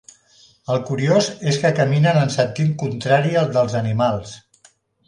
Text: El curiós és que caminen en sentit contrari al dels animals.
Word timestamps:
El 0.75 0.79
curiós 0.87 1.27
és 1.53 1.61
que 1.65 1.73
caminen 1.81 2.19
en 2.25 2.35
sentit 2.39 2.75
contrari 2.85 3.39
al 3.45 3.57
dels 3.61 3.79
animals. 3.83 4.39